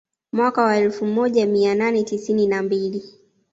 [0.33, 3.03] Mwaka wa elfu moja mia nane tisini na mbili